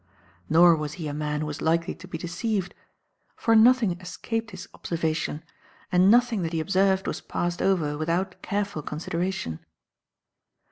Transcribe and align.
Nor 0.49 0.75
was 0.75 0.93
he 0.93 1.07
a 1.07 1.13
man 1.13 1.41
who 1.41 1.45
was 1.45 1.61
likely 1.61 1.93
to 1.93 2.07
be 2.07 2.17
deceived; 2.17 2.73
for 3.35 3.55
nothing 3.55 4.01
escaped 4.01 4.49
his 4.49 4.67
observation, 4.73 5.43
and 5.91 6.09
nothing 6.09 6.41
that 6.41 6.53
he 6.53 6.59
observed 6.59 7.05
was 7.05 7.21
passed 7.21 7.61
over 7.61 7.95
without 7.99 8.41
careful 8.41 8.81
consideration. 8.81 9.59